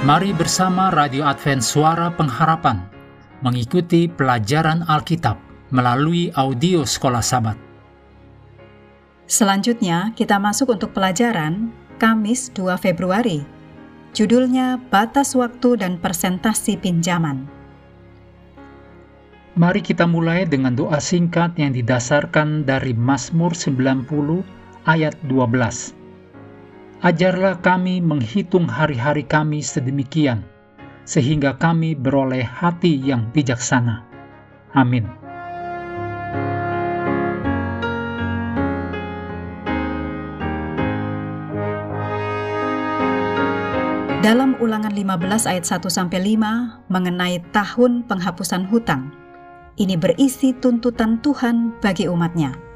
[0.00, 2.88] Mari bersama Radio Advent Suara Pengharapan
[3.44, 5.36] mengikuti pelajaran Alkitab
[5.68, 7.52] melalui audio Sekolah Sabat.
[9.28, 11.68] Selanjutnya, kita masuk untuk pelajaran
[12.00, 13.44] Kamis 2 Februari.
[14.16, 17.44] Judulnya Batas Waktu dan Persentasi Pinjaman.
[19.60, 24.08] Mari kita mulai dengan doa singkat yang didasarkan dari Mazmur 90
[24.88, 25.99] ayat 12.
[27.00, 30.44] Ajarlah kami menghitung hari-hari kami sedemikian,
[31.08, 34.04] sehingga kami beroleh hati yang bijaksana.
[34.76, 35.08] Amin.
[44.20, 49.08] Dalam ulangan 15 ayat 1 sampai 5 mengenai tahun penghapusan hutang.
[49.80, 52.69] Ini berisi tuntutan Tuhan bagi umatnya.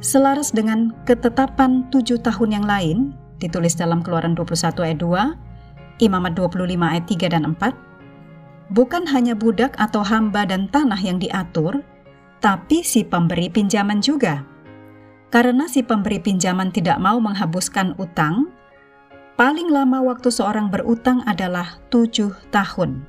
[0.00, 6.56] Selaras dengan ketetapan tujuh tahun yang lain, ditulis dalam keluaran 21 ayat 2, Imamat 25
[6.80, 11.84] ayat 3 dan 4, bukan hanya budak atau hamba dan tanah yang diatur,
[12.40, 14.40] tapi si pemberi pinjaman juga.
[15.28, 18.48] Karena si pemberi pinjaman tidak mau menghabuskan utang,
[19.36, 23.04] paling lama waktu seorang berutang adalah tujuh tahun.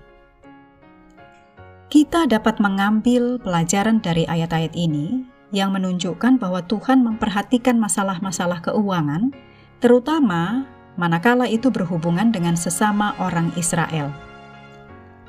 [1.87, 9.35] Kita dapat mengambil pelajaran dari ayat-ayat ini yang menunjukkan bahwa Tuhan memperhatikan masalah-masalah keuangan,
[9.83, 14.11] terutama manakala itu berhubungan dengan sesama orang Israel.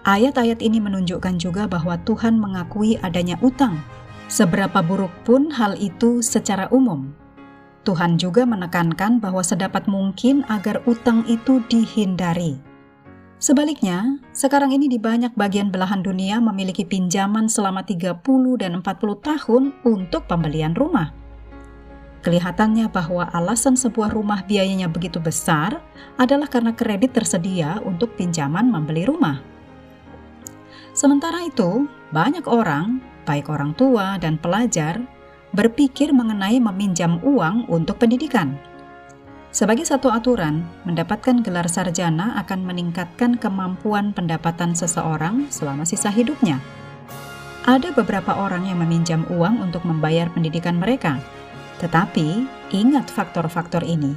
[0.02, 3.78] Ayat-ayat ini menunjukkan juga bahwa Tuhan mengakui adanya utang,
[4.26, 7.14] seberapa buruk pun hal itu secara umum.
[7.82, 12.71] Tuhan juga menekankan bahwa sedapat mungkin agar utang itu dihindari.
[13.42, 18.22] Sebaliknya, sekarang ini di banyak bagian belahan dunia memiliki pinjaman selama 30
[18.54, 18.86] dan 40
[19.18, 21.10] tahun untuk pembelian rumah.
[22.22, 25.82] Kelihatannya bahwa alasan sebuah rumah biayanya begitu besar
[26.22, 29.42] adalah karena kredit tersedia untuk pinjaman membeli rumah.
[30.94, 35.02] Sementara itu, banyak orang, baik orang tua dan pelajar,
[35.50, 38.54] berpikir mengenai meminjam uang untuk pendidikan
[39.52, 46.56] sebagai satu aturan, mendapatkan gelar sarjana akan meningkatkan kemampuan pendapatan seseorang selama sisa hidupnya.
[47.68, 51.20] Ada beberapa orang yang meminjam uang untuk membayar pendidikan mereka,
[51.84, 54.16] tetapi ingat faktor-faktor ini.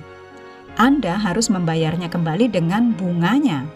[0.79, 3.67] Anda harus membayarnya kembali dengan bunganya.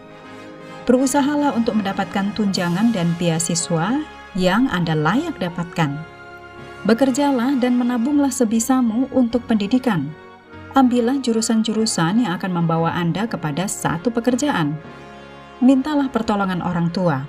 [0.88, 4.00] Berusahalah untuk mendapatkan tunjangan dan beasiswa
[4.32, 5.92] yang Anda layak dapatkan.
[6.88, 10.08] Bekerjalah dan menabunglah sebisamu untuk pendidikan
[10.74, 14.78] ambillah jurusan-jurusan yang akan membawa Anda kepada satu pekerjaan.
[15.60, 17.26] Mintalah pertolongan orang tua.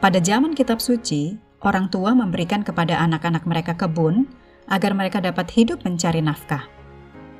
[0.00, 4.24] Pada zaman kitab suci, orang tua memberikan kepada anak-anak mereka kebun
[4.70, 6.64] agar mereka dapat hidup mencari nafkah.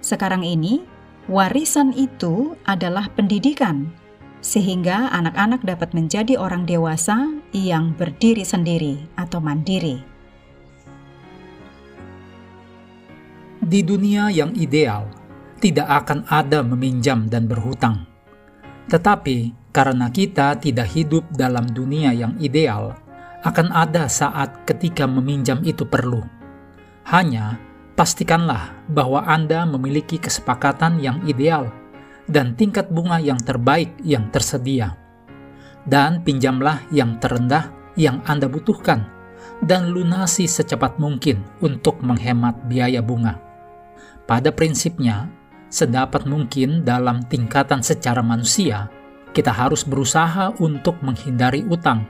[0.05, 0.85] Sekarang ini,
[1.31, 3.89] warisan itu adalah pendidikan,
[4.45, 10.05] sehingga anak-anak dapat menjadi orang dewasa yang berdiri sendiri atau mandiri.
[13.61, 15.20] Di dunia yang ideal,
[15.61, 18.09] tidak akan ada meminjam dan berhutang.
[18.91, 22.97] Tetapi karena kita tidak hidup dalam dunia yang ideal,
[23.47, 26.21] akan ada saat ketika meminjam itu perlu.
[27.07, 27.57] Hanya
[27.95, 31.71] pastikanlah bahwa Anda memiliki kesepakatan yang ideal
[32.27, 34.97] dan tingkat bunga yang terbaik yang tersedia.
[35.87, 39.09] Dan pinjamlah yang terendah yang Anda butuhkan
[39.65, 43.41] dan lunasi secepat mungkin untuk menghemat biaya bunga.
[44.29, 45.40] Pada prinsipnya,
[45.71, 48.91] sedapat mungkin dalam tingkatan secara manusia,
[49.31, 52.05] kita harus berusaha untuk menghindari utang.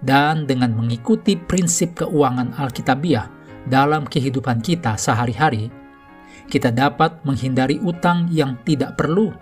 [0.00, 3.28] Dan dengan mengikuti prinsip keuangan Alkitabiah
[3.68, 5.68] dalam kehidupan kita sehari-hari,
[6.48, 9.34] kita dapat menghindari utang yang tidak perlu,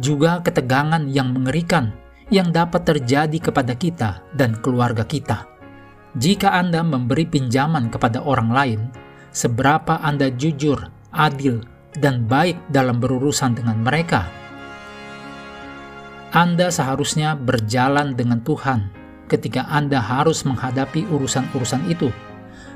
[0.00, 1.92] juga ketegangan yang mengerikan
[2.30, 5.50] yang dapat terjadi kepada kita dan keluarga kita.
[6.14, 8.80] Jika Anda memberi pinjaman kepada orang lain,
[9.34, 11.62] seberapa Anda jujur, adil,
[11.98, 14.30] dan baik dalam berurusan dengan mereka.
[16.30, 18.94] Anda seharusnya berjalan dengan Tuhan
[19.26, 22.14] ketika Anda harus menghadapi urusan-urusan itu.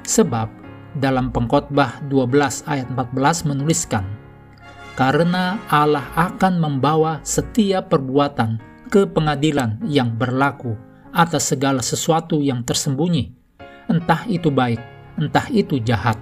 [0.02, 0.50] Sebab
[0.98, 4.02] dalam pengkhotbah 12 ayat 14 menuliskan,
[4.94, 10.78] Karena Allah akan membawa setiap perbuatan ke pengadilan yang berlaku
[11.10, 13.34] atas segala sesuatu yang tersembunyi,
[13.90, 14.78] entah itu baik,
[15.18, 16.14] entah itu jahat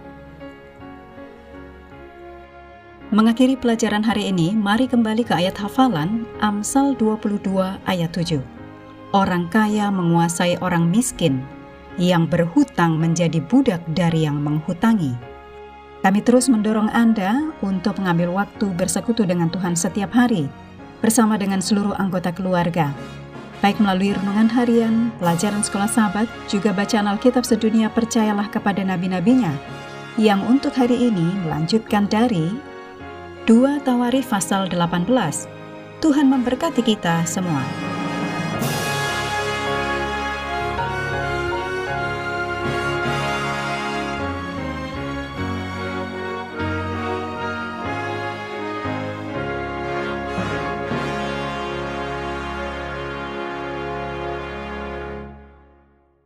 [3.13, 7.45] Mengakhiri pelajaran hari ini, mari kembali ke ayat hafalan Amsal 22
[7.85, 8.41] ayat 7.
[9.13, 11.45] Orang kaya menguasai orang miskin,
[12.01, 15.13] yang berhutang menjadi budak dari yang menghutangi.
[16.01, 20.49] Kami terus mendorong Anda untuk mengambil waktu bersekutu dengan Tuhan setiap hari.
[21.03, 22.95] bersama dengan seluruh anggota keluarga.
[23.59, 29.51] Baik melalui renungan harian, pelajaran sekolah sahabat, juga bacaan Alkitab sedunia percayalah kepada nabi-nabinya,
[30.15, 32.72] yang untuk hari ini melanjutkan dari
[33.43, 35.11] 2 Tawarif pasal 18.
[35.99, 37.82] Tuhan memberkati kita semua.